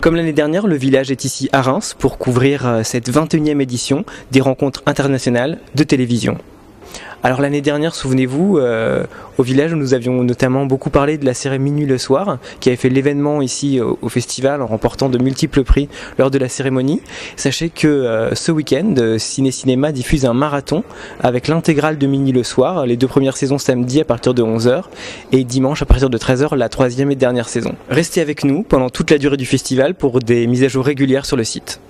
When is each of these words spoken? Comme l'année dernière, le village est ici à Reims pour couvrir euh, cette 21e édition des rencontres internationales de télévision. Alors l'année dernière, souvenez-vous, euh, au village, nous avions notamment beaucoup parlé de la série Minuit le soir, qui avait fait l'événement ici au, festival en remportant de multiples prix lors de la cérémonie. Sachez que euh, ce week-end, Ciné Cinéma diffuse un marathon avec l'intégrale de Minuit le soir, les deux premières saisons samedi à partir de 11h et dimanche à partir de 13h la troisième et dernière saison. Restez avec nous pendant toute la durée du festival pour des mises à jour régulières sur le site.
Comme 0.00 0.16
l'année 0.16 0.32
dernière, 0.32 0.66
le 0.66 0.76
village 0.76 1.10
est 1.10 1.26
ici 1.26 1.50
à 1.52 1.60
Reims 1.60 1.94
pour 1.98 2.16
couvrir 2.16 2.66
euh, 2.66 2.82
cette 2.82 3.10
21e 3.10 3.60
édition 3.60 4.06
des 4.30 4.40
rencontres 4.40 4.82
internationales 4.86 5.58
de 5.74 5.84
télévision. 5.84 6.38
Alors 7.22 7.42
l'année 7.42 7.60
dernière, 7.60 7.94
souvenez-vous, 7.94 8.56
euh, 8.58 9.04
au 9.36 9.42
village, 9.42 9.74
nous 9.74 9.92
avions 9.92 10.22
notamment 10.22 10.64
beaucoup 10.64 10.88
parlé 10.88 11.18
de 11.18 11.26
la 11.26 11.34
série 11.34 11.58
Minuit 11.58 11.84
le 11.84 11.98
soir, 11.98 12.38
qui 12.60 12.70
avait 12.70 12.76
fait 12.76 12.88
l'événement 12.88 13.42
ici 13.42 13.78
au, 13.80 14.08
festival 14.08 14.62
en 14.62 14.66
remportant 14.66 15.10
de 15.10 15.18
multiples 15.18 15.62
prix 15.62 15.88
lors 16.18 16.30
de 16.30 16.38
la 16.38 16.48
cérémonie. 16.48 17.02
Sachez 17.36 17.68
que 17.68 17.86
euh, 17.86 18.34
ce 18.34 18.52
week-end, 18.52 18.94
Ciné 19.18 19.50
Cinéma 19.50 19.92
diffuse 19.92 20.24
un 20.24 20.32
marathon 20.32 20.82
avec 21.20 21.48
l'intégrale 21.48 21.98
de 21.98 22.06
Minuit 22.06 22.32
le 22.32 22.42
soir, 22.42 22.86
les 22.86 22.96
deux 22.96 23.08
premières 23.08 23.36
saisons 23.36 23.58
samedi 23.58 24.00
à 24.00 24.04
partir 24.04 24.32
de 24.32 24.42
11h 24.42 24.84
et 25.32 25.44
dimanche 25.44 25.82
à 25.82 25.86
partir 25.86 26.08
de 26.08 26.16
13h 26.18 26.56
la 26.56 26.68
troisième 26.70 27.10
et 27.10 27.16
dernière 27.16 27.48
saison. 27.48 27.74
Restez 27.90 28.20
avec 28.22 28.44
nous 28.44 28.62
pendant 28.62 28.88
toute 28.88 29.10
la 29.10 29.18
durée 29.18 29.36
du 29.36 29.46
festival 29.46 29.94
pour 29.94 30.20
des 30.20 30.46
mises 30.46 30.64
à 30.64 30.68
jour 30.68 30.84
régulières 30.84 31.26
sur 31.26 31.36
le 31.36 31.44
site. 31.44 31.80